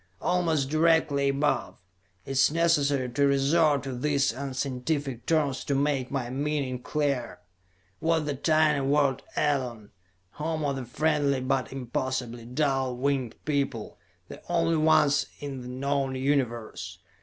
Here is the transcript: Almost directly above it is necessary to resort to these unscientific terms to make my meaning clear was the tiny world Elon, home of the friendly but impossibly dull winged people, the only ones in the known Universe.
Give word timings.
Almost 0.23 0.67
directly 0.71 1.29
above 1.29 1.77
it 2.25 2.31
is 2.31 2.49
necessary 2.51 3.07
to 3.09 3.27
resort 3.27 3.83
to 3.83 3.95
these 3.95 4.33
unscientific 4.33 5.27
terms 5.27 5.63
to 5.65 5.75
make 5.75 6.09
my 6.09 6.31
meaning 6.31 6.81
clear 6.81 7.37
was 7.99 8.25
the 8.25 8.33
tiny 8.33 8.81
world 8.81 9.21
Elon, 9.35 9.91
home 10.31 10.65
of 10.65 10.77
the 10.77 10.85
friendly 10.85 11.39
but 11.39 11.71
impossibly 11.71 12.45
dull 12.45 12.97
winged 12.97 13.35
people, 13.45 13.99
the 14.27 14.41
only 14.49 14.77
ones 14.77 15.27
in 15.39 15.61
the 15.61 15.67
known 15.67 16.15
Universe. 16.15 16.97